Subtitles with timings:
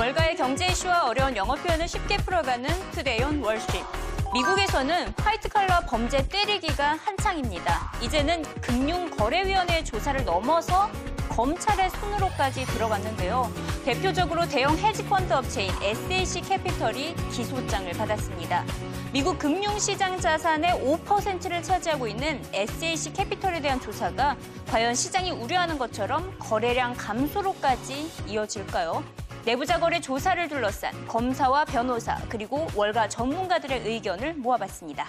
[0.00, 3.84] 월가의 경제 이슈와 어려운 영어 표현을 쉽게 풀어가는 Today on Wall Street.
[4.32, 7.92] 미국에서는 화이트 칼라 범죄 때리기가 한창입니다.
[8.00, 10.90] 이제는 금융거래위원회 조사를 넘어서
[11.28, 13.52] 검찰의 손으로까지 들어갔는데요.
[13.84, 18.64] 대표적으로 대형 헤지펀드 업체인 SAC 캐피털이 기소장을 받았습니다.
[19.12, 24.38] 미국 금융시장 자산의 5%를 차지하고 있는 SAC 캐피털에 대한 조사가
[24.70, 29.19] 과연 시장이 우려하는 것처럼 거래량 감소로까지 이어질까요?
[29.44, 35.08] 내부자 거래 조사를 둘러싼 검사와 변호사 그리고 월가 전문가들의 의견을 모아봤습니다.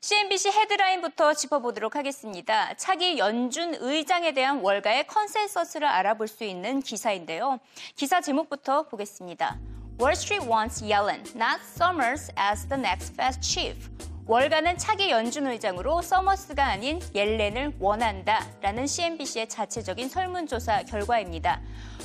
[0.00, 2.74] CNBC 헤드라인부터 짚어보도록 하겠습니다.
[2.74, 7.58] 차기 연준 의장에 대한 월가의 컨센서스를 알아볼 수 있는 기사인데요.
[7.96, 9.75] 기사 제목부터 보겠습니다.
[9.98, 13.88] Wall Street wants Yellen, not Summers, as the next Fed chief.
[14.26, 21.62] 월가는 차기 연준 의장으로 서머스가 아닌 옐렌을 원한다 라는 CNBC의 자체적인 설문조사 결과입니다.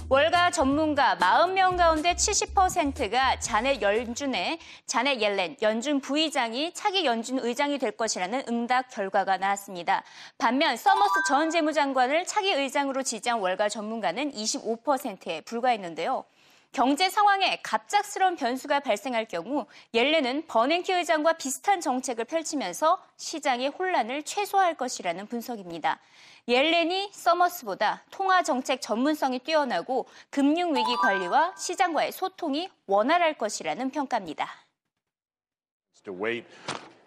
[0.08, 7.92] 월가 전문가 40명 가운데 70%가 자넷 연준의 자넷 옐렌 연준 부의장이 차기 연준 의장이 될
[7.92, 10.04] 것이라는 응답 결과가 나왔습니다.
[10.38, 16.24] 반면 서머스 전 재무장관을 차기 의장으로 지지한 월가 전문가는 25%에 불과했는데요.
[16.72, 24.76] 경제 상황에 갑작스러운 변수가 발생할 경우 옐렌은 버냉키 의장과 비슷한 정책을 펼치면서 시장의 혼란을 최소화할
[24.76, 26.00] 것이라는 분석입니다.
[26.48, 34.48] 옐렌이 서머스보다 통화 정책 전문성이 뛰어나고 금융 위기 관리와 시장과의 소통이 원활할 것이라는 평가입니다.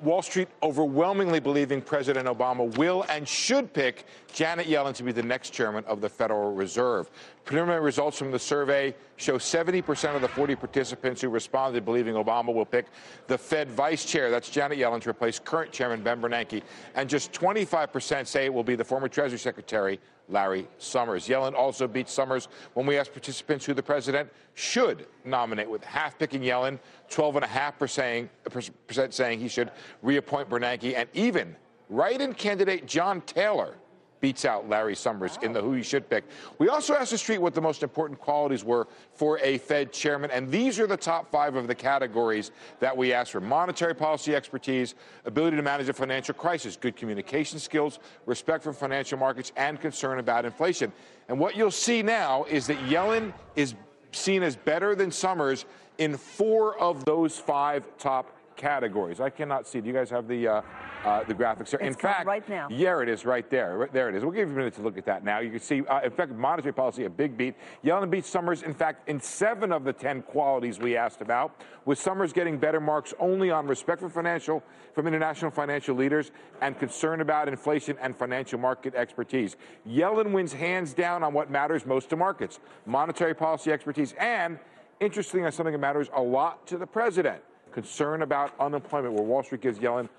[0.05, 5.23] Wall Street overwhelmingly believing President Obama will and should pick Janet Yellen to be the
[5.23, 7.09] next chairman of the Federal Reserve.
[7.45, 12.53] Preliminary results from the survey show 70% of the 40 participants who responded believing Obama
[12.53, 12.87] will pick
[13.29, 16.63] the Fed vice chair, that's Janet Yellen, to replace current chairman Ben Bernanke,
[16.97, 21.29] and just 25% say it will be the former Treasury Secretary Larry Summers.
[21.29, 26.19] Yellen also beat Summers when we asked participants who the president should nominate, with half
[26.19, 29.71] picking Yellen, 12.5% saying he should
[30.03, 31.55] reappoint Bernanke, and even
[31.89, 33.77] write-in candidate John Taylor
[34.25, 36.25] beats out Larry Summers in the who you should pick.
[36.57, 40.31] We also asked the street what the most important qualities were for a Fed chairman,
[40.31, 44.35] and these are the top five of the categories that we asked for monetary policy
[44.35, 44.95] expertise,
[45.27, 50.19] ability to manage a financial crisis, good communication skills, respect for financial markets, and concern
[50.19, 50.91] about inflation.
[51.29, 53.75] And what you'll see now is that Yellen is
[54.13, 55.67] seen as better than Summers
[55.99, 59.21] in four of those five top categories.
[59.21, 59.81] I cannot see.
[59.81, 60.63] Do you guys have the uh,
[61.05, 61.81] uh, the graphics there?
[61.81, 62.69] It's in fact, right now.
[62.71, 63.79] Yeah, it is right there.
[63.79, 64.23] Right there it is.
[64.23, 65.41] We'll give you a minute to look at that now.
[65.41, 67.55] You can see, uh, in fact, monetary policy, a big beat.
[67.85, 71.99] Yellen beats Summers, in fact, in seven of the 10 qualities we asked about, with
[71.99, 74.63] Summers getting better marks only on respect for financial,
[74.95, 79.57] from international financial leaders and concern about inflation and financial market expertise.
[79.89, 84.59] Yellen wins hands down on what matters most to markets, monetary policy expertise, and
[85.01, 87.43] interestingly, on something that matters a lot to the president,
[87.74, 90.10] concern about unemployment, where Wall Street gives Yellen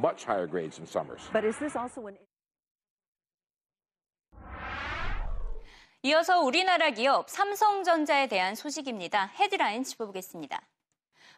[0.00, 1.20] much higher grades than Summers.
[1.32, 2.16] But is this also an
[6.02, 9.32] 이어서 우리나라 기업 삼성전자에 대한 소식입니다.
[9.38, 10.58] 헤드라인 짚어보겠습니다.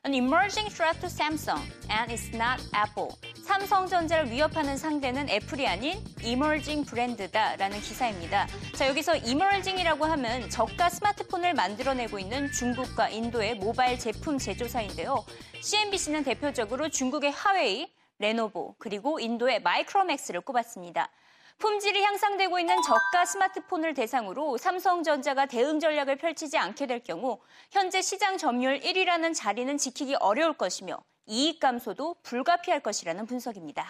[0.04, 3.18] An emerging threat to Samsung and it's not Apple.
[3.47, 8.45] 삼성전자를 위협하는 상대는 애플이 아닌 emerging 브랜드다라는 기사입니다.
[8.75, 15.25] 자, 여기서 emerging이라고 하면 저가 스마트폰을 만들어내고 있는 중국과 인도의 모바일 제품 제조사인데요.
[15.61, 21.09] CNBC는 대표적으로 중국의 하웨이, 레노보, 그리고 인도의 마이크로맥스를 꼽았습니다.
[21.57, 27.39] 품질이 향상되고 있는 저가 스마트폰을 대상으로 삼성전자가 대응 전략을 펼치지 않게 될 경우
[27.71, 33.86] 현재 시장 점유율 1위라는 자리는 지키기 어려울 것이며 이익 감소도 불가피할 것이라는 분석입니다.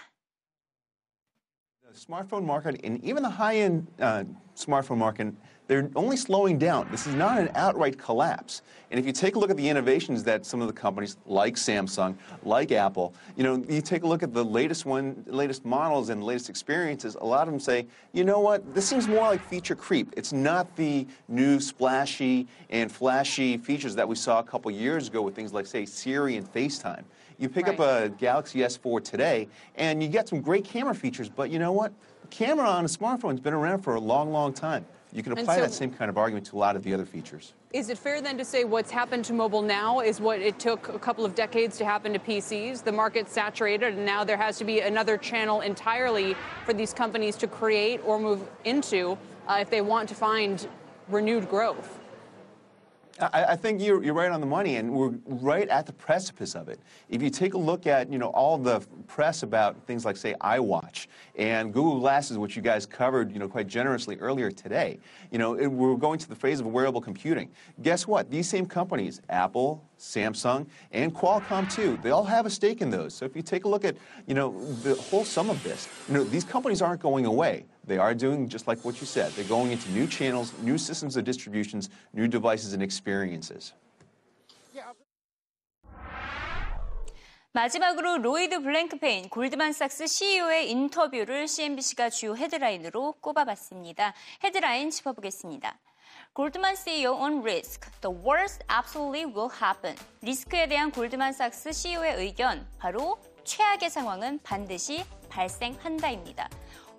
[1.92, 4.24] The smartphone market and even the high-end uh,
[4.56, 5.34] smartphone market,
[5.66, 6.88] they're only slowing down.
[6.90, 8.62] This is not an outright collapse.
[8.90, 11.56] And if you take a look at the innovations that some of the companies like
[11.56, 16.08] Samsung, like Apple, you know, you take a look at the latest one, latest models
[16.08, 19.42] and latest experiences, a lot of them say, you know what, this seems more like
[19.46, 20.14] feature creep.
[20.16, 25.20] It's not the new splashy and flashy features that we saw a couple years ago
[25.20, 27.04] with things like, say, Siri and FaceTime.
[27.39, 31.51] You pick up a Galaxy S4 today, and you get some great camera features, but
[31.51, 31.93] you know what?
[32.21, 34.85] The camera on a smartphone has been around for a long, long time.
[35.13, 37.05] You can apply so- that same kind of argument to a lot of the other
[37.05, 37.53] features.
[37.73, 40.89] Is it fair then to say what's happened to mobile now is what it took
[40.89, 42.83] a couple of decades to happen to PCs?
[42.83, 46.35] The market's saturated, and now there has to be another channel entirely
[46.65, 49.17] for these companies to create or move into
[49.47, 50.67] uh, if they want to find
[51.07, 51.99] renewed growth.
[53.19, 56.55] I, I think you're, you're right on the money, and we're right at the precipice
[56.55, 56.79] of it.
[57.09, 60.35] If you take a look at you know all the press about things like say
[60.41, 64.99] iWatch and Google Glasses, which you guys covered you know quite generously earlier today,
[65.31, 67.49] you know it, we're going to the phase of wearable computing.
[67.81, 68.29] Guess what?
[68.29, 73.13] These same companies, Apple, Samsung, and Qualcomm too, they all have a stake in those.
[73.13, 73.97] So if you take a look at
[74.27, 77.65] you know the whole sum of this, you know these companies aren't going away.
[77.87, 79.31] They are doing just like what you said.
[79.31, 83.73] They're going into new channels, new systems of distributions, new devices and experiences.
[87.53, 94.13] 마지막으로 로이드 블랭크페인 골드만삭스 CEO의 인터뷰를 CNBC가 주요 헤드라인으로 꼽아봤습니다.
[94.43, 95.79] 헤드라인 짚어보겠습니다.
[96.33, 97.89] Goldman CEO on risk.
[98.01, 99.95] The worst absolutely will happen.
[100.21, 106.49] 리스크에 대한 골드만삭스 CEO의 의견, 바로 최악의 상황은 반드시 발생한다입니다.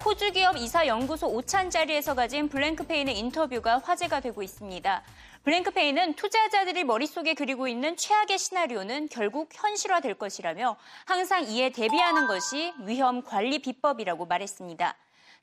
[0.04, 5.02] 호주 기업 이사 연구소 오찬 자리에서 가진 블랭크페인의 인터뷰가 화제가 되고 있습니다.
[5.42, 13.22] 블랭크페인은 투자자들이 머릿속에 그리고 있는 최악의 시나리오는 결국 현실화될 것이라며 항상 이에 대비하는 것이 위험
[13.22, 14.94] 관리 비법이라고 말했습니다.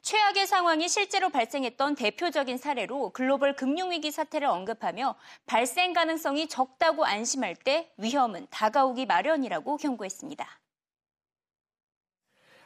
[0.01, 5.15] 최악의 상황이 실제로 발생했던 대표적인 사례로 글로벌 금융위기 사태를 언급하며
[5.45, 10.47] 발생 가능성이 적다고 안심할 때 위험은 다가오기 마련이라고 경고했습니다.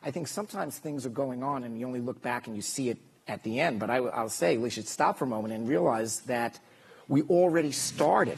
[0.03, 2.89] I think sometimes things are going on and you only look back and you see
[2.89, 2.97] it
[3.27, 3.79] at the end.
[3.79, 6.59] But I, will say we should stop for a moment and realize that
[7.07, 8.37] we already started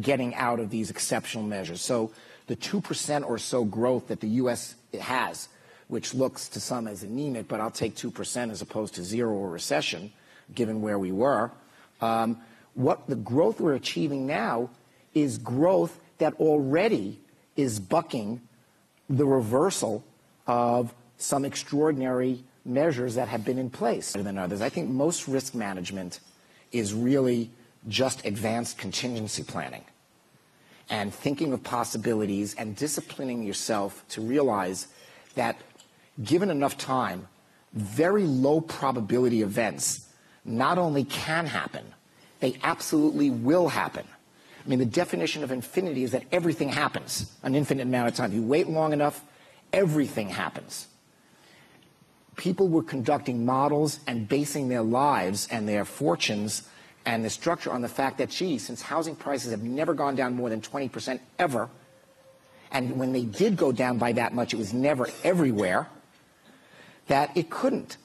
[0.00, 1.80] getting out of these exceptional measures.
[1.80, 2.12] So
[2.46, 4.76] the 2% or so growth that the U.S.
[5.00, 5.48] has,
[5.88, 9.50] which looks to some as anemic, but I'll take 2% as opposed to zero or
[9.50, 10.12] recession,
[10.54, 11.50] given where we were.
[12.00, 12.38] Um,
[12.74, 14.70] what the growth we're achieving now
[15.14, 17.18] is growth that already
[17.56, 18.42] is bucking
[19.08, 20.04] the reversal
[20.46, 24.60] of some extraordinary measures that have been in place than others.
[24.60, 26.20] I think most risk management
[26.72, 27.50] is really
[27.88, 29.84] just advanced contingency planning
[30.90, 34.88] and thinking of possibilities and disciplining yourself to realize
[35.34, 35.56] that
[36.22, 37.28] given enough time,
[37.72, 40.08] very low probability events
[40.44, 41.84] not only can happen,
[42.40, 44.06] they absolutely will happen.
[44.64, 48.32] I mean, the definition of infinity is that everything happens an infinite amount of time.
[48.32, 49.24] You wait long enough,
[49.76, 50.88] everything happens.
[52.36, 56.68] People were conducting models and basing their lives and their fortunes
[57.04, 60.34] and the structure on the fact that, gee, since housing prices have never gone down
[60.34, 61.68] more than 20% ever,
[62.72, 65.88] and when they did go down by that much, it was never everywhere,
[67.06, 67.96] that it couldn't.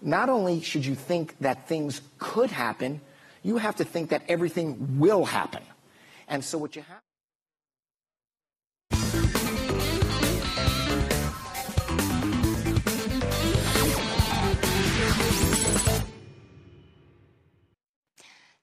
[0.00, 3.00] Not only should you think that things could happen,
[3.44, 5.62] you have to think that everything will happen.
[6.26, 7.11] And so what you have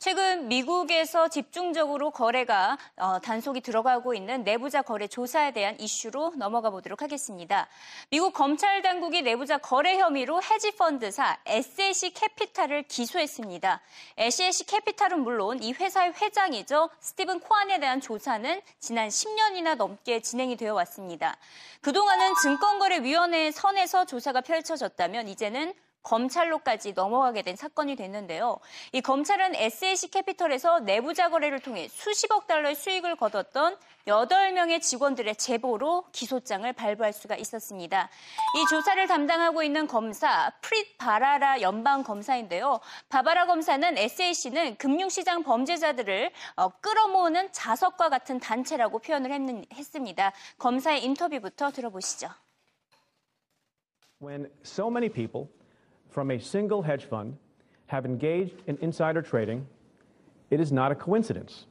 [0.10, 7.04] 최근 미국에서 집중적으로 거래가 어, 단속이 들어가고 있는 내부자 거래 조사에 대한 이슈로 넘어가 보도록
[7.04, 7.68] 하겠습니다.
[8.10, 13.82] 미국 검찰 당국이 내부자 거래 혐의로 헤지 펀드사 SAC 캐피탈을 기소했습니다.
[14.18, 16.90] SAC 캐피탈은 물론 이 회사의 회장이죠.
[17.00, 21.38] 스티븐 코안에 대한 조사는 지난 10년이나 넘게 진행이 되어 왔습니다.
[21.82, 28.58] 그동안은 증권거래위원회 선에서 조사가 펼쳐졌다면 이제는 검찰로까지 넘어가게 된 사건이 됐는데요.
[28.94, 36.72] 이 검찰은 SAC 캐피털에서 내부자 거래를 통해 수십억 달러의 수익을 거뒀던 8명의 직원들의 제보로 기소장을
[36.74, 38.10] 발부할 수가 있었습니다.
[38.56, 42.80] 이 조사를 담당하고 있는 검사 프릿 바라라 연방 검사인데요.
[43.10, 50.32] 바바라 검사는 SAC는 금융시장 범죄자들을 어, 끌어모으는 자석과 같은 단체라고 표현을 했습니다.
[50.58, 52.30] 검사의 인터뷰부터 들어보시죠.
[54.22, 55.48] When so many people
[56.10, 57.38] from a single hedge fund
[57.88, 59.66] have engaged in insider trading,
[60.50, 61.66] it is not a coincidence.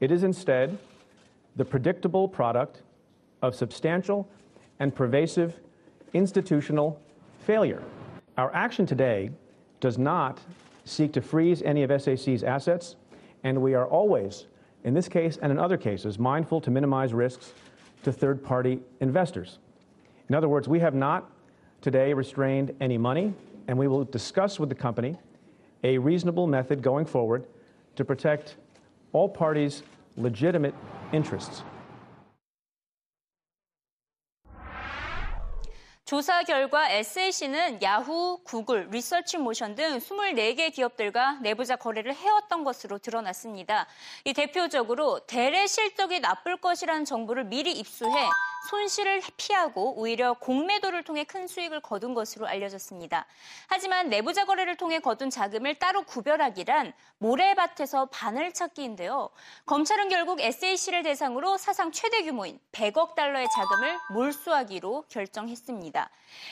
[0.00, 0.78] It is instead
[1.56, 2.82] the predictable product
[3.42, 4.28] of substantial
[4.80, 5.54] and pervasive
[6.12, 7.00] institutional
[7.40, 7.82] failure.
[8.36, 9.30] Our action today
[9.80, 10.40] does not
[10.84, 12.96] seek to freeze any of SAC's assets,
[13.44, 14.46] and we are always,
[14.84, 17.52] in this case and in other cases, mindful to minimize risks
[18.02, 19.58] to third party investors.
[20.28, 21.30] In other words, we have not
[21.84, 23.34] today restrained any money,
[23.68, 25.14] and we will discuss with the company
[25.82, 27.44] a reasonable method going forward
[27.94, 28.56] to protect
[29.12, 29.82] all parties'
[30.16, 30.74] legitimate
[31.12, 31.62] interests.
[36.04, 43.86] 조사 결과 SAC는 야후, 구글, 리서치 모션 등 24개 기업들과 내부자 거래를 해왔던 것으로 드러났습니다.
[44.26, 48.28] 이 대표적으로 대래 실적이 나쁠 것이라는 정보를 미리 입수해
[48.68, 53.26] 손실을 피하고 오히려 공매도를 통해 큰 수익을 거둔 것으로 알려졌습니다.
[53.68, 59.30] 하지만 내부자 거래를 통해 거둔 자금을 따로 구별하기란 모래밭에서 바늘 찾기인데요.
[59.66, 65.93] 검찰은 결국 SAC를 대상으로 사상 최대 규모인 100억 달러의 자금을 몰수하기로 결정했습니다.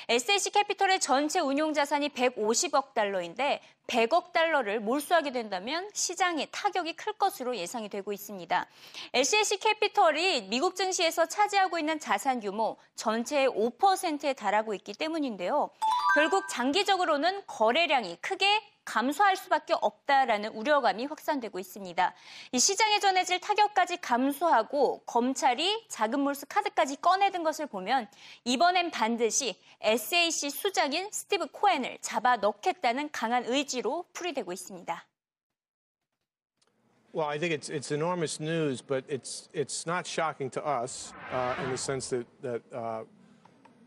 [0.08, 7.56] SAC 캐피털의 전체 운용 자산이 150억 달러인데 100억 달러를 몰수하게 된다면 시장의 타격이 클 것으로
[7.56, 8.66] 예상이 되고 있습니다.
[9.12, 15.70] SAC 캐피털이 미국 증시에서 차지하고 있는 자산 규모 전체의 5%에 달하고 있기 때문인데요.
[16.14, 22.14] 결국 장기적으로는 거래량이 크게 감소할 수밖에 없다라는 우려감이 확산되고 있습니다.
[22.52, 28.08] 이 시장에 전해질 타격까지 감소하고 검찰이 자금 몰수 카드까지 꺼내든 것을 보면
[28.44, 35.06] 이번엔 반드시 SAC 수장인 스티브 코엔을 잡아 넣겠다는 강한 의지로 풀이되고 있습니다.
[37.14, 41.62] Well, I think it's it's enormous news, but it's it's not shocking to us uh,
[41.62, 43.04] in the sense that that uh,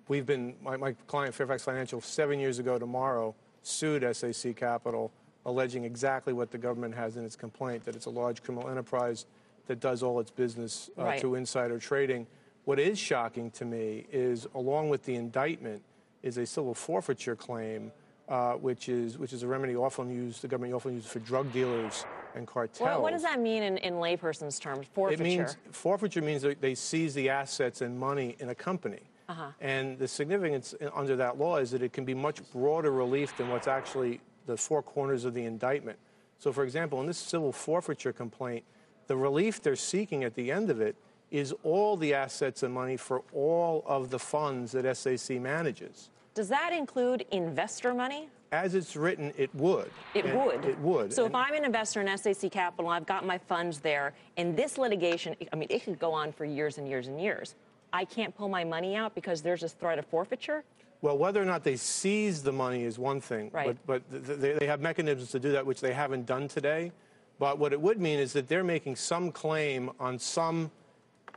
[0.08, 3.34] we've been my, my client Fairfax Financial seven years ago tomorrow
[3.66, 5.12] sued SAC Capital,
[5.46, 9.26] alleging exactly what the government has in its complaint that it's a large criminal enterprise
[9.68, 11.20] that does all its business uh, Right.
[11.20, 12.28] through insider trading.
[12.66, 15.82] What is shocking to me is, along with the indictment,
[16.24, 17.92] is a civil forfeiture claim,
[18.28, 21.52] uh, which is which is a remedy often used the government often uses for drug
[21.52, 22.06] dealers
[22.36, 22.80] and cartels.
[22.82, 24.88] What, what does that mean in, in layperson's terms?
[24.94, 25.22] Forfeiture.
[25.22, 29.02] It means forfeiture means that they seize the assets and money in a company.
[29.28, 29.48] Uh-huh.
[29.60, 33.50] And the significance under that law is that it can be much broader relief than
[33.50, 35.98] what's actually the four corners of the indictment.
[36.38, 38.64] So, for example, in this civil forfeiture complaint,
[39.08, 40.96] the relief they're seeking at the end of it
[41.32, 46.10] is all the assets and money for all of the funds that SAC manages.
[46.36, 48.30] Does that include investor money?
[48.52, 49.90] As it's written, it would.
[50.14, 50.66] It And would.
[50.66, 51.12] It would.
[51.14, 54.56] So And- if I'm an investor in SAC Capital, I've got my funds there, and
[54.56, 57.56] this litigation, I mean, it could go on for years and years and years.
[57.96, 60.66] I can't pull my money out because there's this threat of forfeiture?
[61.02, 63.78] Well, whether or not they seize the money is one thing, Right.
[63.88, 66.92] but, but th- th- they have mechanisms to do that, which they haven't done today.
[67.40, 70.72] But what it would mean is that they're making some claim on some,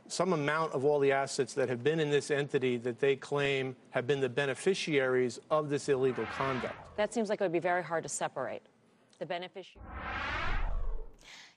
[0.07, 3.73] some amount of all the assets that have been in this entity that they claim
[3.91, 6.75] have been the beneficiaries of this illegal conduct.
[6.97, 8.63] That seems like it would be very hard to separate.
[9.19, 9.85] The beneficiary.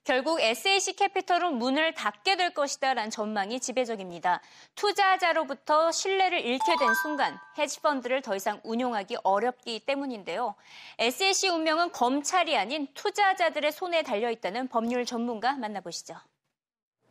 [0.04, 4.40] 결국 SAC 캐피털은 문을 닫게 될 것이다라는 전망이 지배적입니다.
[4.75, 10.56] 투자자로부터 신뢰를 잃게 된 순간 헤지펀드를 더 이상 운용하기 어렵기 때문인데요.
[10.99, 16.16] SAC 운명은 검찰이 아닌 투자자들의 손에 달려 있다는 법률 전문가 만나보시죠.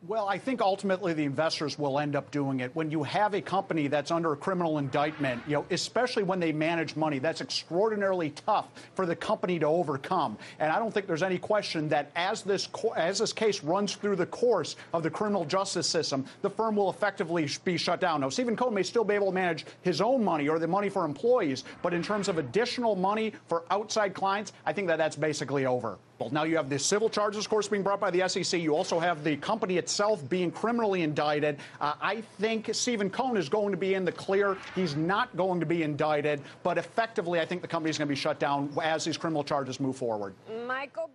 [0.08, 2.74] Well, I think ultimately the investors will end up doing it.
[2.74, 6.50] When you have a company that's under a criminal indictment, you know, especially when they
[6.50, 8.66] manage money, that's extraordinarily tough
[8.96, 10.36] for the company to overcome.
[10.58, 14.16] And I don't think there's any question that as this as this case runs through
[14.16, 18.22] the course of the criminal justice system, the firm will effectively be shut down.
[18.22, 20.88] Now, Stephen Cohen may still be able to manage his own money or the money
[20.88, 25.14] for employees, but in terms of additional money for outside clients, I think that that's
[25.14, 25.96] basically over.
[26.18, 28.60] Well now you have the civil charges, of course, being brought by the SEC.
[28.60, 29.91] You also have the company itself
[30.28, 31.58] being criminally indicted.
[31.80, 34.56] Uh, I think Stephen Cohn is going to be in the clear.
[34.74, 38.12] He's not going to be indicted, but effectively, I think the company is going to
[38.12, 40.34] be shut down as these criminal charges move forward.
[40.66, 41.10] Michael.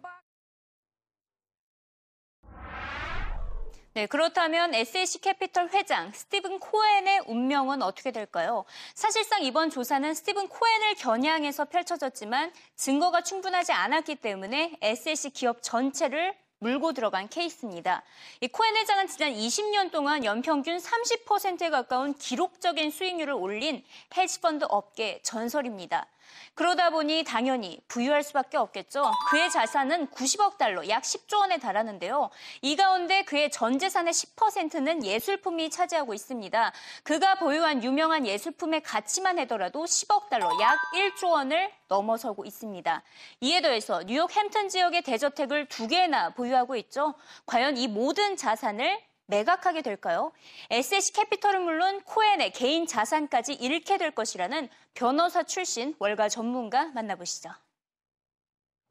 [3.98, 8.64] 네, 그렇다면 SAC 캐피털 회장 스티븐 코엔의 운명은 어떻게 될까요?
[8.94, 16.94] 사실상 이번 조사는 스티븐 코엔을 겨냥해서 펼쳐졌지만 증거가 충분하지 않았기 때문에 SAC 기업 전체를 물고
[16.94, 18.04] 들어간 케이스입니다.
[18.42, 23.84] 이 코엔 회장은 지난 20년 동안 연평균 30%에 가까운 기록적인 수익률을 올린
[24.16, 26.08] 헤지펀드 업계 전설입니다.
[26.56, 29.04] 그러다 보니 당연히 부유할 수밖에 없겠죠.
[29.30, 32.30] 그의 자산은 90억 달러, 약 10조 원에 달하는데요.
[32.62, 36.72] 이 가운데 그의 전 재산의 10%는 예술품이 차지하고 있습니다.
[37.04, 43.04] 그가 보유한 유명한 예술품의 가치만 하더라도 10억 달러, 약 1조 원을 넘어서고 있습니다.
[43.42, 47.14] 이에 더해서 뉴욕 햄튼 지역의 대저택을 두 개나 보유하고 있죠.
[47.46, 50.32] 과연 이 모든 자산을 매각하게 될까요?
[50.72, 57.50] SH 캐피털은 물론 코엔의 개인 자산까지 잃게 될 것이라는 변호사 출신 월가 전문가 만나보시죠.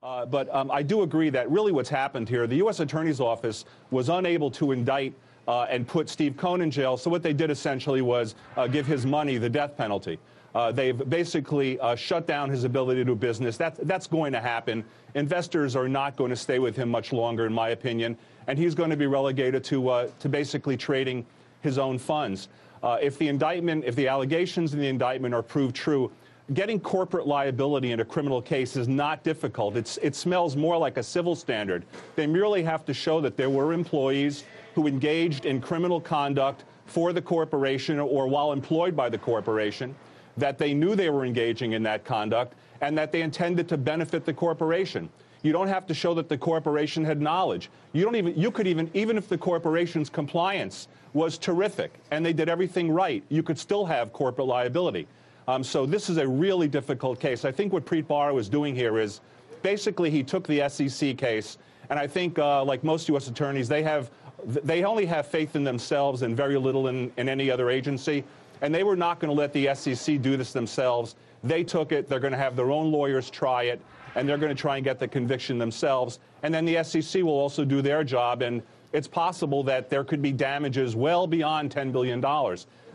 [0.03, 2.81] Uh, but um, I do agree that really what's happened here, the U.S.
[2.81, 5.15] Attorney's Office was unable to indict
[5.49, 6.97] uh, and put Steve Cohn in jail.
[6.97, 10.19] So what they did essentially was uh, give his money the death penalty.
[10.57, 13.59] Uh, they've basically uh, shut down his ability to do business.
[13.59, 14.87] That, that's going to happen.
[15.15, 18.75] Investors are not going to stay with him much longer, in my opinion, and he's
[18.75, 21.27] going to be relegated to, uh, to basically trading
[21.61, 22.49] his own funds.
[22.83, 26.11] Uh, if the indictment, if the allegations in the indictment are proved true,
[26.55, 29.77] getting corporate liability in a criminal case is not difficult.
[29.77, 31.85] It's, it smells more like a civil standard.
[32.15, 34.45] They merely have to show that there were employees
[34.75, 39.95] who engaged in criminal conduct for the corporation or while employed by the corporation,
[40.37, 44.25] that they knew they were engaging in that conduct, and that they intended to benefit
[44.25, 45.09] the corporation.
[45.43, 47.71] You don't have to show that the corporation had knowledge.
[47.93, 52.33] You don't even you could even even if the corporation's compliance was terrific and they
[52.33, 55.07] did everything right, you could still have corporate liability.
[55.49, 57.45] Um, so this is a really difficult case.
[57.45, 59.21] I think what Preet Bharara is doing here is
[59.63, 61.59] basically he took the SEC case,
[61.91, 63.29] and I think uh, like most U.S.
[63.29, 64.11] attorneys, they have
[64.45, 68.25] they only have faith in themselves and very little in, in any other agency.
[68.63, 71.15] And they were not going to let the SEC do this themselves.
[71.45, 72.09] They took it.
[72.09, 73.81] They're going to have their own lawyers try it,
[74.15, 76.19] and they're going to try and get the conviction themselves.
[76.43, 78.43] And then the SEC will also do their job.
[78.43, 82.21] And it's possible that there could be damages well beyond $10 billion.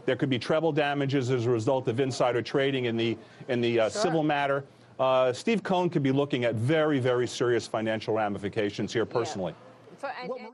[0.05, 3.81] There could be treble damages as a result of insider trading in the, in the
[3.81, 4.01] uh, sure.
[4.01, 4.65] civil matter.
[4.99, 9.53] Uh, Steve Cohen could be looking at very, very serious financial ramifications here personally.
[9.53, 9.97] Yeah.
[9.99, 10.53] So, and, and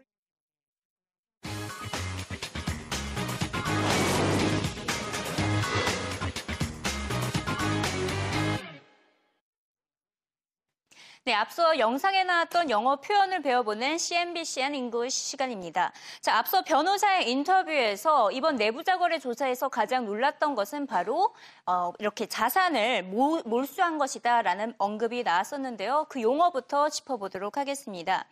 [11.23, 15.91] 네, 앞서 영상에 나왔던 영어 표현을 배워보는 CNBCN English 시간입니다.
[16.21, 21.33] 자, 앞서 변호사의 인터뷰에서 이번 내부자 거래 조사에서 가장 놀랐던 것은 바로
[21.65, 26.05] 어, 이렇게 자산을 모, 몰수한 것이다라는 언급이 나왔었는데요.
[26.07, 28.25] 그 용어부터 짚어보도록 하겠습니다.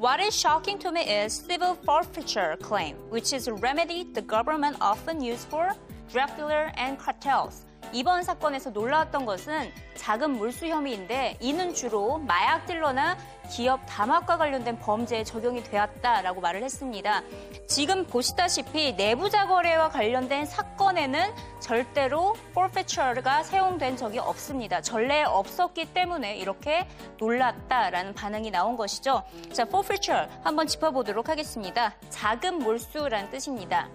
[0.00, 4.76] What is shocking to me is civil forfeiture claim, which is a remedy the government
[4.80, 5.68] often uses for
[6.10, 7.69] drug dealer and cartels.
[7.92, 13.16] 이번 사건에서 놀라웠던 것은 자금 몰수 혐의인데 이는 주로 마약 딜러나
[13.50, 17.22] 기업 담합과 관련된 범죄에 적용이 되었다라고 말을 했습니다.
[17.66, 24.80] 지금 보시다시피 내부자 거래와 관련된 사건에는 절대로 forfeiture가 사용된 적이 없습니다.
[24.80, 26.86] 전례 없었기 때문에 이렇게
[27.18, 29.24] 놀랐다라는 반응이 나온 것이죠.
[29.52, 31.94] 자, forfeiture 한번 짚어보도록 하겠습니다.
[32.08, 33.88] 자금 몰수라는 뜻입니다.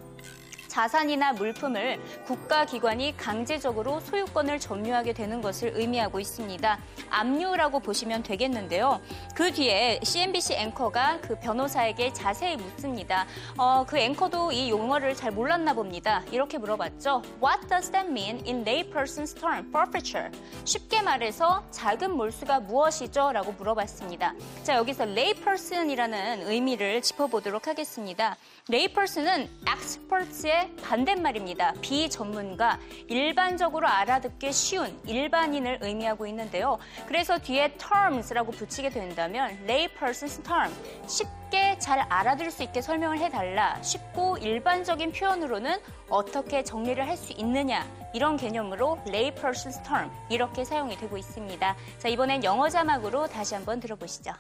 [0.76, 6.80] 자산이나 물품을 국가기관이 강제적으로 소유권을 점유하게 되는 것을 의미하고 있습니다.
[7.10, 9.00] 압류라고 보시면 되겠는데요.
[9.36, 13.26] 그 뒤에 CNBC 앵커가 그 변호사에게 자세히 묻습니다.
[13.58, 16.24] 어, 그 앵커도 이 용어를 잘 몰랐나 봅니다.
[16.34, 17.22] 이렇게 물어봤죠.
[17.42, 20.30] What does that mean in layperson's term, forfeiture?
[20.66, 23.32] 쉽게 말해서 자금 몰수가 무엇이죠?
[23.32, 24.34] 라고 물어봤습니다.
[24.64, 28.36] 자, 여기서 layperson이라는 의미를 짚어보도록 하겠습니다.
[28.70, 31.74] layperson은 experts의 반대말입니다.
[31.82, 36.78] 비전문가, 일반적으로 알아듣기 쉬운 일반인을 의미하고 있는데요.
[37.08, 40.72] 그래서 뒤에 terms라고 붙이게 된다면 layperson's term,
[41.08, 43.82] 쉽게 잘 알아들을 수 있게 설명을 해달라.
[43.82, 45.78] 쉽고 일반적인 표현으로는
[46.10, 51.76] 어떻게 정리를 할 수 있느냐 이런 개념으로 layperson's term 이렇게 사용이 되고 있습니다.
[51.98, 54.32] 자 이번엔 영어 자막으로 다시 한번 들어보시죠.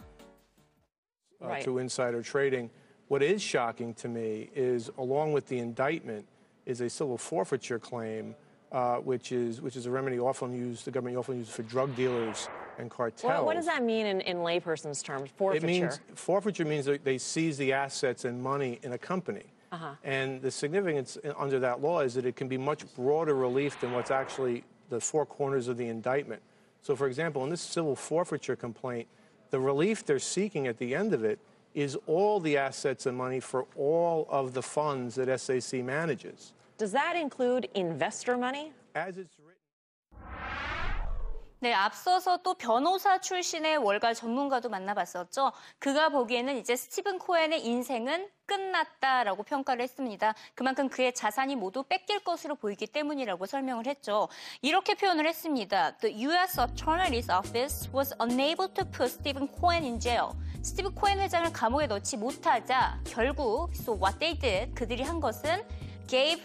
[1.42, 2.70] Uh, to insider trading.
[3.08, 6.26] What is shocking to me is, along with the indictment,
[6.66, 8.36] is a civil forfeiture claim,
[8.72, 11.96] uh, which is which is a remedy often used, the government often uses for drug
[11.96, 13.24] dealers and cartels.
[13.24, 15.30] Well, what does that mean in, in layperson's terms?
[15.38, 15.66] Forfeiture.
[15.66, 19.44] It means forfeiture means that they seize the assets and money in a company.
[19.72, 19.92] Uh-huh.
[20.04, 23.92] And the significance under that law is that it can be much broader relief than
[23.92, 26.42] what's actually the four corners of the indictment.
[26.82, 29.08] So, for example, in this civil forfeiture complaint,
[29.50, 31.40] the relief they're seeking at the end of it
[31.76, 36.54] is all the assets and money for all of the funds that SAC manages.
[36.78, 38.74] Does that include investor money?
[38.96, 39.36] As it's
[41.66, 45.52] 네, 앞서서 또 변호사 출신의 월가 전문가도 만나봤었죠.
[45.80, 50.36] 그가 보기에는 이제 스티븐 코엔의 인생은 끝났다라고 평가를 했습니다.
[50.54, 54.28] 그만큼 그의 자산이 모두 뺏길 것으로 보이기 때문이라고 설명을 했죠.
[54.62, 55.98] 이렇게 표현을 했습니다.
[55.98, 56.60] The U.S.
[56.60, 60.36] Attorney's Office was unable to put Stephen Cohen in jail.
[60.66, 65.64] 스티브 코엔 회장을 감옥에 넣지 못하자 결국 so what they did 그들이 한 것은
[66.08, 66.44] gave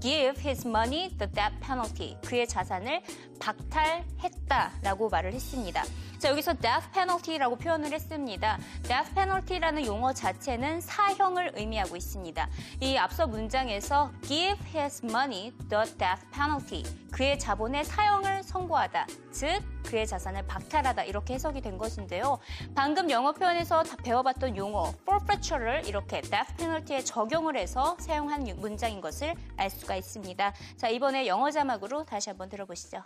[0.00, 2.16] give his money the death penalty.
[2.24, 3.02] 그의 자산을
[3.40, 5.84] 박탈했다라고 말을 했습니다.
[6.18, 8.58] 자, 여기서 death penalty라고 표현을 했습니다.
[8.82, 12.48] death penalty라는 용어 자체는 사형을 의미하고 있습니다.
[12.80, 16.82] 이 앞서 문장에서 give his money the death penalty.
[17.12, 19.06] 그의 자본에 사형을 선고하다.
[19.32, 21.04] 즉, 그의 자산을 박탈하다.
[21.04, 22.38] 이렇게 해석이 된 것인데요.
[22.74, 29.69] 방금 영어 표현에서 배워봤던 용어 forfeiture를 이렇게 death penalty에 적용을 해서 사용한 문장인 것을 알
[29.69, 30.53] 수가 있습니다.
[30.77, 33.03] 자, 이번에 영어 자막으로 다시 한번 들어보시죠.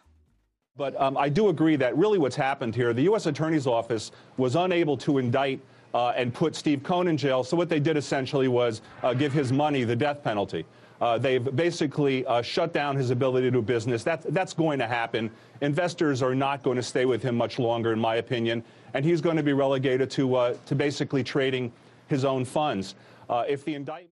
[0.75, 3.27] But um, I do agree that really what's happened here, the U.S.
[3.27, 5.59] Attorney's Office was unable to indict
[5.93, 7.43] uh, and put Steve Cohen in jail.
[7.43, 10.65] So what they did essentially was uh, give his money the death penalty.
[10.99, 14.03] Uh, they've basically uh, shut down his ability to do business.
[14.03, 15.29] That, that's going to happen.
[15.61, 19.21] Investors are not going to stay with him much longer, in my opinion, and he's
[19.21, 21.71] going to be relegated to, uh, to basically trading
[22.07, 22.95] his own funds.
[23.29, 24.09] Uh, if the indictment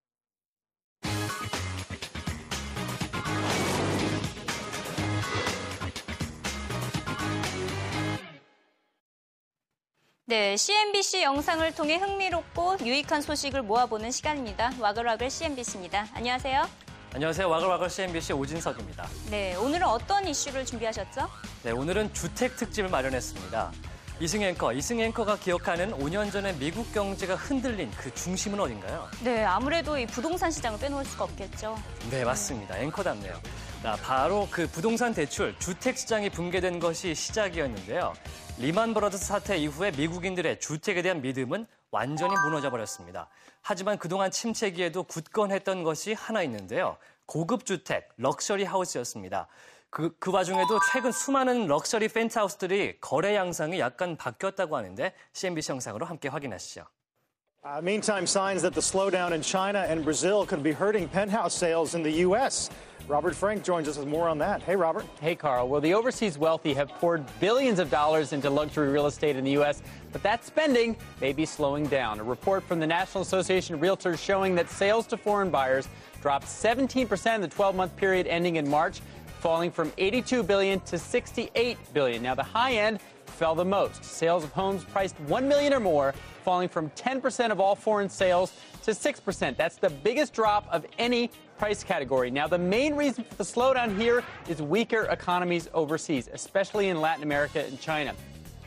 [10.29, 14.73] 네, CNBC 영상을 통해 흥미롭고 유익한 소식을 모아보는 시간입니다.
[14.81, 16.09] 와글와글 CNBC입니다.
[16.15, 16.69] 안녕하세요.
[17.15, 17.49] 안녕하세요.
[17.49, 19.07] 와글와글 CNBC 오진석입니다.
[19.31, 21.31] 네, 오늘은 어떤 이슈를 준비하셨죠?
[21.63, 23.71] 네, 오늘은 주택 특집을 마련했습니다.
[24.19, 29.09] 이승 앵커, 이승 앵커가 기억하는 5년 전에 미국 경제가 흔들린 그 중심은 어딘가요?
[29.23, 31.79] 네, 아무래도 이 부동산 시장을 빼놓을 수가 없겠죠.
[32.11, 32.77] 네, 맞습니다.
[32.79, 33.41] 앵커답네요.
[33.83, 38.15] 자, 바로 그 부동산 대출, 주택 시장이 붕괴된 것이 시작이었는데요.
[38.59, 43.29] 리만 브러더스 사태 이후에 미국인들의 주택에 대한 믿음은 완전히 무너져 버렸습니다.
[43.63, 46.97] 하지만 그동안 침체기에도 굳건했던 것이 하나 있는데요.
[47.27, 49.47] 고급 주택, 럭셔리 하우스였습니다.
[49.91, 56.29] 그, 그 와중에도 최근 수많은 럭셔리 펜트하우스들이 거래 양상이 약간 바뀌었다고 하는데 CNBC 영상으로 함께
[56.29, 56.87] 확인하시죠.
[57.65, 61.97] Uh, meantime, signs that the slowdown in China and Brazil could be hurting penthouse sales
[61.97, 62.71] in the U.S.
[63.09, 64.63] Robert Frank joins us with more on that.
[64.63, 65.07] Hey, Robert.
[65.21, 65.69] Hey, Carl.
[65.69, 69.53] Well, the overseas wealthy have poured billions of dollars into luxury real estate in the
[69.53, 72.19] U.S., but that spending may be slowing down.
[72.19, 75.89] A report from the National Association of Realtors showing that sales to foreign buyers
[76.21, 79.01] dropped 17% in the 12-month period ending in March,
[79.39, 82.23] falling from 82 billion to 68 billion.
[82.25, 84.05] Now, the high end fell the most.
[84.05, 88.53] Sales of homes priced 1 million or more, falling from 10% of all foreign sales
[88.83, 89.57] to 6%.
[89.57, 92.31] That's the biggest drop of any price category.
[92.31, 97.23] Now, the main reason for the slowdown here is weaker economies overseas, especially in Latin
[97.23, 98.15] America and China.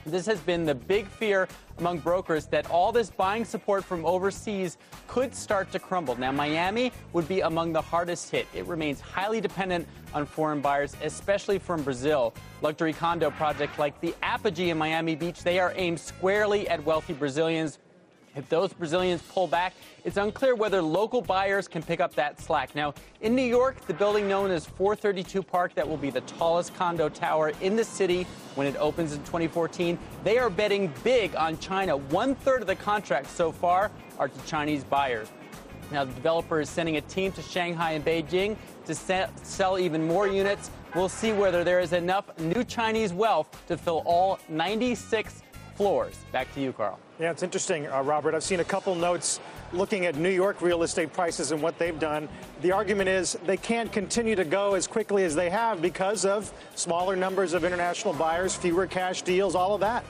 [0.06, 1.48] This has been the big fear
[1.78, 6.16] among brokers that all this buying support from overseas could start to crumble.
[6.16, 8.48] Now, Miami would be among the hardest hit.
[8.54, 12.34] It remains highly dependent on foreign buyers, especially from Brazil.
[12.62, 17.14] Luxury condo projects like the Apogee in Miami Beach, they are aimed squarely at wealthy
[17.14, 17.78] Brazilians
[18.36, 22.74] if those Brazilians pull back, it's unclear whether local buyers can pick up that slack.
[22.76, 26.74] Now, in New York, the building known as 432 Park, that will be the tallest
[26.76, 31.58] condo tower in the city when it opens in 2014, they are betting big on
[31.60, 31.98] China.
[31.98, 35.30] One third of the contracts so far are to Chinese buyers.
[35.92, 38.94] Now, the developer is sending a team to Shanghai and Beijing to
[39.44, 40.70] sell even more units.
[40.96, 45.42] We'll see whether there is enough new Chinese wealth to fill all 96
[45.80, 46.20] floors.
[46.34, 47.00] Back to you, Carl.
[47.22, 48.36] Yeah, it's interesting, uh, Robert.
[48.36, 49.40] I've seen a couple notes
[49.72, 52.28] looking at New York real estate prices and what they've done.
[52.62, 56.52] The argument is they can't continue to go as quickly as they have because of
[56.76, 60.04] smaller numbers of international buyers, fewer cash deals, all of that.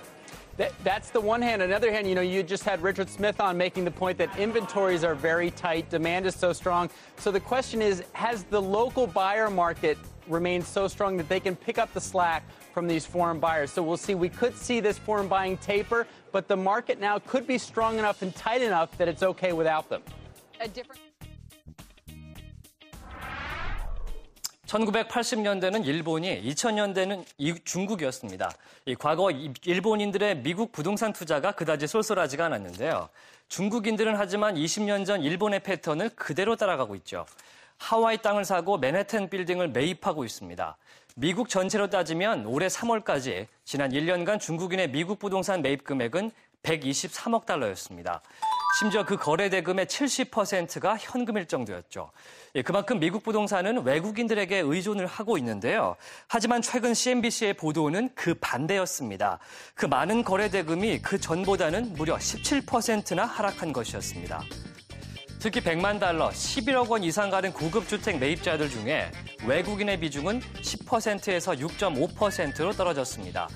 [0.58, 1.62] that that's the one hand.
[1.62, 5.04] Another hand, you know, you just had Richard Smith on making the point that inventories
[5.04, 6.90] are very tight, demand is so strong.
[7.18, 11.56] So the question is, has the local buyer market remained so strong that they can
[11.56, 13.72] pick up the slack from these foreign buyers.
[13.72, 14.16] So we'll see.
[14.16, 18.22] We could see this foreign buying taper, but the market now could be strong enough
[18.22, 20.02] and tight enough that it's okay without them.
[20.62, 21.02] A different.
[24.70, 27.26] 1980년대는 일본이, 2000년대는
[27.66, 28.52] 중국이었습니다.
[28.86, 33.10] 이 과거 일본인들의 미국 부동산 투자가 그다지 쏠쏠하지가 않았는데요.
[33.48, 37.26] 중국인들은 하지만 20년 전 일본의 패턴을 그대로 따라가고 있죠.
[37.80, 40.78] 하와이 땅을 사고 맨해튼 빌딩을 매입하고 있습니다.
[41.16, 48.22] 미국 전체로 따지면 올해 3월까지 지난 1년간 중국인의 미국 부동산 매입 금액은 123억 달러였습니다.
[48.80, 52.12] 심지어 그 거래 대금의 70%가 현금일 정도였죠.
[52.56, 55.96] 예, 그만큼 미국 부동산은 외국인들에게 의존을 하고 있는데요.
[56.28, 59.40] 하지만 최근 CNBC의 보도는 그 반대였습니다.
[59.74, 64.44] 그 많은 거래 대금이 그 전보다는 무려 17%나 하락한 것이었습니다.
[65.40, 69.10] 특히 100만 달러, 11억 원 이상 가는 고급 주택 매입자들 중에
[69.48, 73.48] 외국인의 비중은 10%에서 6.5%로 떨어졌습니다.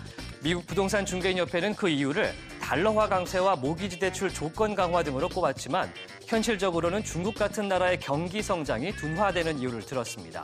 [0.41, 5.91] 미국 부동산 중개인 협회는 그 이유를 달러화 강세와 모기지 대출 조건 강화 등으로 꼽았지만
[6.25, 10.41] 현실적으로는 중국 같은 나라의 경기 성장이 둔화되는 이유를 들었습니다.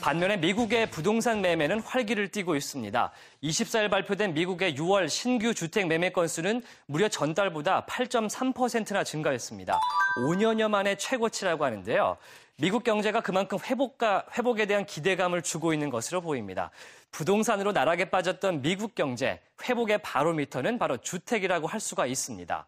[0.00, 3.10] 반면에 미국의 부동산 매매는 활기를 띠고 있습니다.
[3.42, 9.78] 24일 발표된 미국의 6월 신규 주택 매매 건수는 무려 전달보다 8.3%나 증가했습니다.
[10.18, 12.16] 5년여 만에 최고치라고 하는데요.
[12.56, 16.70] 미국 경제가 그만큼 회복가, 회복에 대한 기대감을 주고 있는 것으로 보입니다.
[17.10, 22.66] 부동산으로 나락에 빠졌던 미국 경제 회복의 바로미터는 바로 주택이라고 할 수가 있습니다.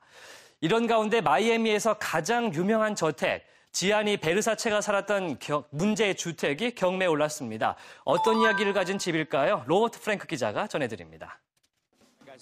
[0.60, 5.38] 이런 가운데 마이애미에서 가장 유명한 저택, 지안이 베르사체가 살았던
[5.70, 7.76] 문제의 주택이 경매에 올랐습니다.
[8.04, 9.64] 어떤 이야기를 가진 집일까요?
[9.66, 11.40] 로버트 프랭크 기자가 전해드립니다.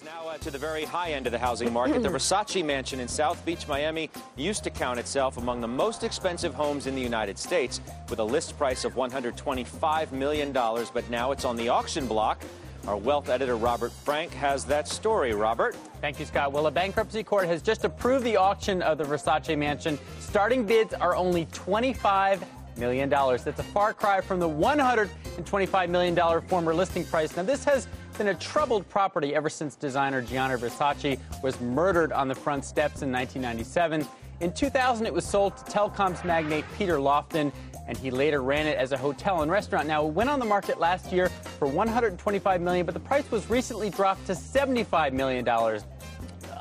[0.05, 3.07] Now uh, to the very high end of the housing market, the Versace mansion in
[3.09, 7.37] South Beach, Miami, used to count itself among the most expensive homes in the United
[7.37, 12.39] States, with a list price of $125 million, but now it's on the auction block
[12.87, 15.33] our wealth editor, Robert Frank, has that story.
[15.33, 15.75] Robert?
[16.01, 16.51] Thank you, Scott.
[16.51, 19.99] Well, a bankruptcy court has just approved the auction of the Versace mansion.
[20.19, 22.41] Starting bids are only $25
[22.77, 23.09] million.
[23.09, 27.35] That's a far cry from the $125 million former listing price.
[27.35, 27.87] Now, this has
[28.17, 33.01] been a troubled property ever since designer Gianni Versace was murdered on the front steps
[33.01, 34.05] in 1997.
[34.41, 37.51] In 2000, it was sold to telecoms magnate Peter Lofton,
[37.87, 39.85] and he later ran it as a hotel and restaurant.
[39.85, 43.49] Now, it went on the market last year for 125 million, but the price was
[43.49, 45.83] recently dropped to 75 million dollars.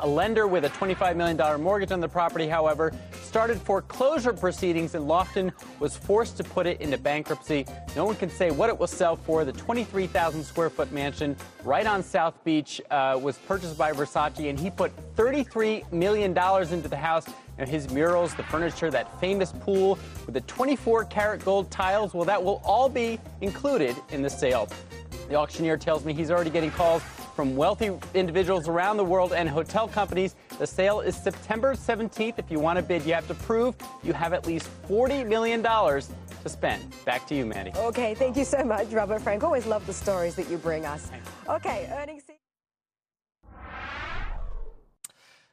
[0.01, 5.05] A lender with a $25 million mortgage on the property, however, started foreclosure proceedings, and
[5.07, 7.67] Lofton was forced to put it into bankruptcy.
[7.95, 9.45] No one can say what it will sell for.
[9.45, 14.59] The 23,000 square foot mansion right on South Beach uh, was purchased by Versace, and
[14.59, 16.31] he put $33 million
[16.73, 17.27] into the house.
[17.59, 22.25] And his murals, the furniture, that famous pool with the 24 karat gold tiles, well,
[22.25, 24.68] that will all be included in the sale.
[25.29, 27.03] The auctioneer tells me he's already getting calls
[27.35, 30.35] from wealthy individuals around the world and hotel companies.
[30.59, 32.38] The sale is September 17th.
[32.38, 35.62] If you want to bid, you have to prove you have at least $40 million
[35.62, 36.92] to spend.
[37.05, 37.73] Back to you, Mandy.
[37.77, 39.44] Okay, thank you so much, Robert Frank.
[39.44, 41.11] Always love the stories that you bring us.
[41.49, 42.25] Okay, earnings.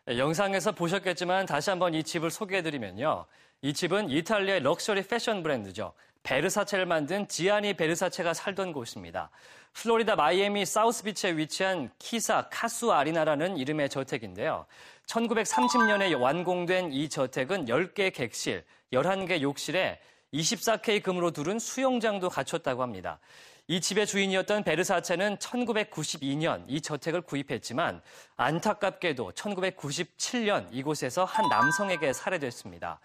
[0.07, 3.25] 영상에서 보셨겠지만 다시 한번 이 집을 소개해드리면요.
[3.61, 5.93] 이 집은 이탈리아의 럭셔리 패션 브랜드죠.
[6.21, 9.31] 베르사체를 만든 지아니 베르사체가 살던 곳입니다.
[9.73, 14.65] 플로리다 마이애미 사우스비치에 위치한 카사 카수아리나라는 이름의 저택인데요.
[15.07, 18.63] 1930년에 완공된 이 저택은 10개 객실,
[18.93, 19.99] 11개 욕실에
[20.33, 23.19] 24K 금으로 두른 수영장도 갖췄다고 합니다.
[23.67, 27.99] 이 집의 주인이었던 베르사체는 1992년 이 저택을 구입했지만
[28.37, 32.99] 안타깝게도 1997년 이곳에서 한 남성에게 살해됐습니다.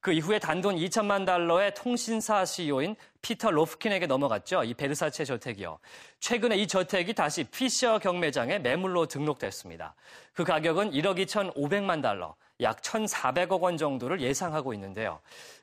[0.00, 4.64] 그 이후에 단돈 2천만 달러의 통신사 CEO인 피터 로프킨에게 넘어갔죠.
[4.64, 5.80] 이 베르사체 저택이요.
[6.20, 9.94] 최근에 이 저택이 다시 피셔 경매장에 매물로 등록됐습니다.
[10.32, 15.20] 그 가격은 1억 2천 5백만 달러, 약 1,400억 원 정도를 예상하고 있는데요.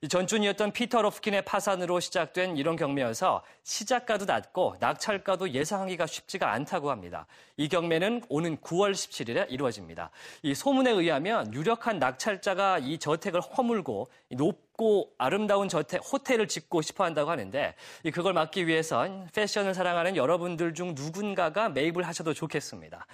[0.07, 7.25] 전준이었던 피터 로프킨의 파산으로 시작된 이런 경매여서 시작가도 낮고 낙찰가도 예상하기가 쉽지가 않다고 합니다.
[7.57, 10.11] 이 경매는 오는 9월 17일에 이루어집니다.
[10.43, 17.31] 이 소문에 의하면 유력한 낙찰자가 이 저택을 허물고 높고 아름다운 저택, 호텔을 짓고 싶어 한다고
[17.31, 17.73] 하는데
[18.13, 23.05] 그걸 막기 위해선 패션을 사랑하는 여러분들 중 누군가가 매입을 하셔도 좋겠습니다.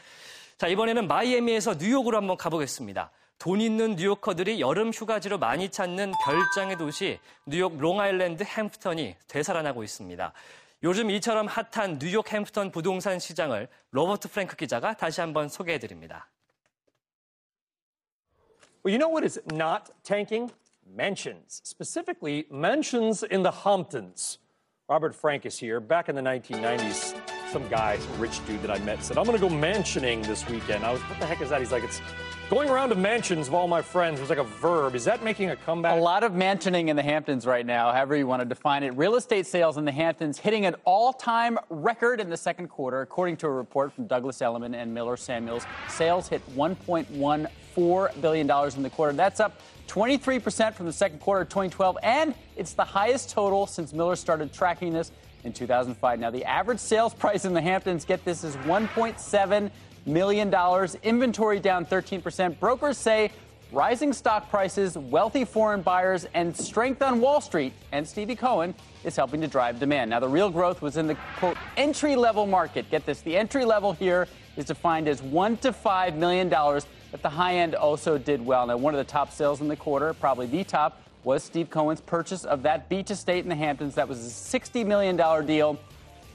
[0.57, 3.11] 자, 이번에는 마이애미에서 뉴욕으로 한번 가보겠습니다.
[3.39, 10.33] 돈 있는 뉴요커들이 여름 휴가지로 많이 찾는 별장의 도시 뉴욕 롱아일랜드 햄프턴이 되살아나고 있습니다.
[10.83, 16.27] 요즘 이처럼 핫한 뉴욕 햄프턴 부동산 시장을 로버트 프랭크 기자가 다시 한번 소개해 드립니다.
[18.83, 20.51] Well, you know what is not tanking?
[20.85, 24.39] Mansions, specifically mansions in the Hamptons.
[24.89, 25.79] Robert Frank is here.
[25.79, 27.15] Back in the 1990s,
[27.51, 30.47] some guy, some rich dude that I met said, I'm going to go mansioning this
[30.49, 30.83] weekend.
[30.83, 31.59] I was, what the heck is that?
[31.59, 32.01] He's like, it's
[32.49, 34.19] going around to mansions of all my friends.
[34.19, 34.95] Was like a verb.
[34.95, 35.97] Is that making a comeback?
[35.97, 38.89] A lot of mansioning in the Hamptons right now, however you want to define it.
[38.97, 43.01] Real estate sales in the Hamptons hitting an all time record in the second quarter.
[43.01, 48.83] According to a report from Douglas Elliman and Miller Samuels, sales hit $1.14 billion in
[48.83, 49.13] the quarter.
[49.13, 53.93] That's up 23% from the second quarter of 2012, and it's the highest total since
[53.93, 55.11] Miller started tracking this
[55.43, 56.19] in 2005.
[56.19, 59.71] Now, the average sales price in the Hamptons, get this, is $1.7
[60.13, 60.49] million.
[60.49, 62.59] dollars Inventory down 13%.
[62.59, 63.31] Brokers say
[63.71, 69.15] rising stock prices, wealthy foreign buyers, and strength on Wall Street and Stevie Cohen is
[69.15, 70.09] helping to drive demand.
[70.09, 72.89] Now, the real growth was in the quote entry level market.
[72.89, 77.21] Get this, the entry level here is defined as one to five million dollars but
[77.21, 78.67] the high end also did well.
[78.67, 82.01] Now, one of the top sales in the quarter, probably the top, was Steve Cohen's
[82.01, 83.95] purchase of that beach estate in the Hamptons.
[83.95, 85.79] That was a $60 million deal.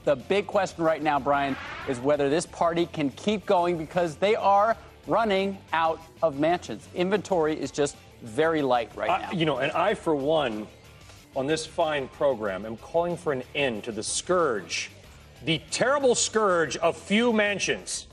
[0.05, 1.57] The big question right now, Brian,
[1.89, 6.87] is whether this party can keep going because they are running out of mansions.
[6.95, 9.33] Inventory is just very light right I- now.
[9.33, 10.67] you know, and I, for one,
[11.37, 14.91] on this fine program, am calling for an end to the scourge,
[15.45, 18.07] the terrible scourge of few mansions.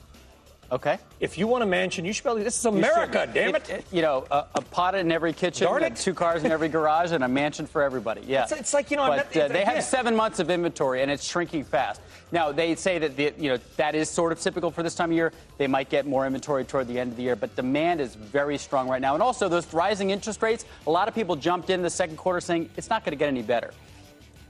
[0.72, 0.98] Okay.
[1.20, 2.44] If you want a mansion, you should be able to.
[2.44, 3.84] This is America, damn it.
[3.92, 5.96] you know, a, a pot in every kitchen, it.
[5.96, 8.22] two cars in every garage, and a mansion for everybody.
[8.26, 8.44] Yeah.
[8.44, 11.10] It's- it's like, you know, but not- uh, they have seven months of inventory, and
[11.10, 12.00] it's shrinking fast.
[12.32, 15.10] Now they say that the, you know that is sort of typical for this time
[15.10, 15.32] of year.
[15.58, 18.56] They might get more inventory toward the end of the year, but demand is very
[18.56, 19.12] strong right now.
[19.12, 20.64] And also those rising interest rates.
[20.86, 23.28] A lot of people jumped in the second quarter saying it's not going to get
[23.28, 23.74] any better.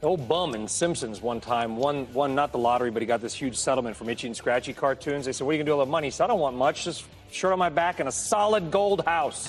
[0.02, 3.20] The old bum in Simpsons one time won, won not the lottery, but he got
[3.20, 5.26] this huge settlement from Itchy and Scratchy cartoons.
[5.26, 6.08] They said, What are you going to do with all the money?
[6.08, 9.04] He said, I don't want much, just shirt on my back and a solid gold
[9.06, 9.48] house.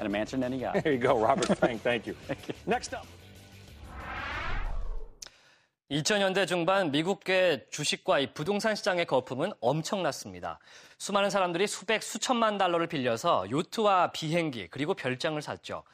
[0.00, 0.80] And a mansion any guy.
[0.80, 1.82] There you go, Robert Frank.
[1.82, 2.16] Thank you.
[2.66, 3.06] Next up.
[5.92, 10.58] 2000년대 중반 미국계 주식과 이 부동산 시장의 거품은 엄청났습니다.
[10.98, 15.84] 수많은 사람들이 수백, 수천만 달러를 빌려서 요트와 비행기 그리고 별장을 샀죠.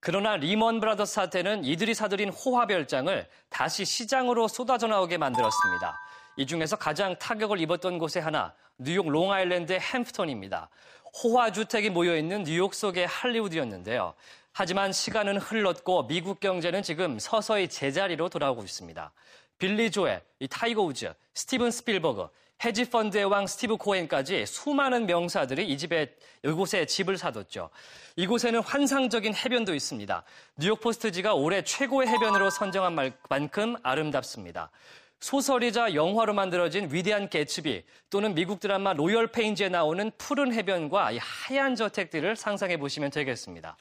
[0.00, 5.98] 그러나 리먼 브라더스 사태는 이들이 사들인 호화 별장을 다시 시장으로 쏟아져 나오게 만들었습니다.
[6.36, 10.68] 이 중에서 가장 타격을 입었던 곳의 하나, 뉴욕 롱아일랜드의 햄프턴입니다.
[11.22, 14.14] 호화 주택이 모여 있는 뉴욕 속의 할리우드였는데요.
[14.52, 19.12] 하지만 시간은 흘렀고 미국 경제는 지금 서서히 제자리로 돌아오고 있습니다.
[19.58, 19.90] 빌리
[20.38, 22.28] 이 타이거 우즈, 스티븐 스필버그,
[22.64, 26.12] 헤지펀드의 왕 스티브 코엔까지 수많은 명사들이 이 집에
[26.44, 27.70] 이곳에 집을 사뒀죠.
[28.16, 30.24] 이곳에는 환상적인 해변도 있습니다.
[30.56, 34.70] 뉴욕 포스트지가 올해 최고의 해변으로 선정한 만큼 아름답습니다.
[35.20, 42.36] 소설이자 영화로 만들어진 위대한 개츠비 또는 미국 드라마 로열 페인즈에 나오는 푸른 해변과 하얀 저택들을
[42.36, 43.76] 상상해 보시면 되겠습니다.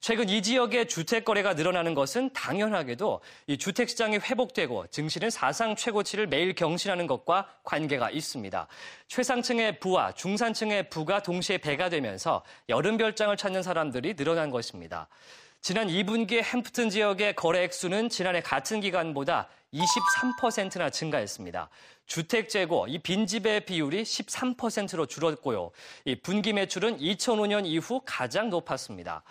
[0.00, 6.28] 최근 이 지역의 주택 거래가 늘어나는 것은 당연하게도 이 주택 시장이 회복되고 증시는 사상 최고치를
[6.28, 8.68] 매일 경신하는 것과 관계가 있습니다.
[9.08, 15.08] 최상층의 부와 중산층의 부가 동시에 배가 되면서 여름 별장을 찾는 사람들이 늘어난 것입니다.
[15.60, 21.68] 지난 2분기 햄프튼 지역의 거래 액수는 지난해 같은 기간보다 23%나 증가했습니다.
[22.06, 25.72] 주택 재고, 이 빈집의 비율이 13%로 줄었고요.
[26.06, 29.22] 이 분기 매출은 2005년 이후 가장 높았습니다.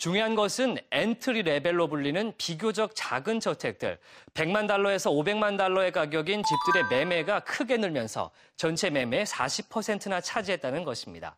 [0.00, 3.98] 중요한 것은 entry level로 불리는 비교적 작은 저택들,
[4.32, 11.36] 100만 달러에서 500만 달러의 가격인 집들의 매매가 크게 늘면서 전체 매매의 40%나 차지했다는 것입니다.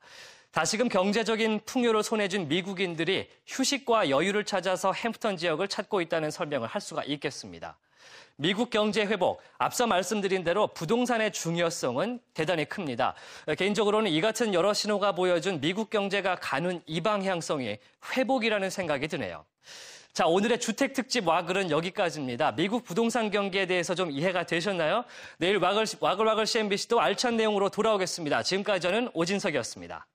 [0.52, 6.80] 다시금 경제적인 풍요를 손에 쥔 미국인들이 휴식과 여유를 찾아서 햄프턴 지역을 찾고 있다는 설명을 할
[6.80, 7.76] 수가 있겠습니다.
[8.36, 13.14] 미국 경제 회복, 앞서 말씀드린 대로 부동산의 중요성은 대단히 큽니다.
[13.56, 17.78] 개인적으로는 이 같은 여러 신호가 보여준 미국 경제가 가는 이 방향성이
[18.16, 19.44] 회복이라는 생각이 드네요.
[20.12, 22.52] 자, 오늘의 주택 특집 와글은 여기까지입니다.
[22.52, 25.04] 미국 부동산 경기에 대해서 좀 이해가 되셨나요?
[25.38, 28.42] 내일 와글, 와글 와글 CNBC도 알찬 내용으로 돌아오겠습니다.
[28.42, 30.06] 지금까지 저는 오진석이었습니다.